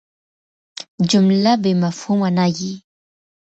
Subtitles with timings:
[1.09, 2.73] جمله بېمفهومه نه يي.